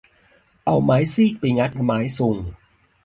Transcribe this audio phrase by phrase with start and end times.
[0.65, 2.35] เอาไม้ซีกไปงัดไม้ซุง